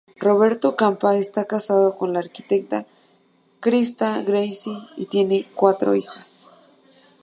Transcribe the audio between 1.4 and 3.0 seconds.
casado con la arquitecta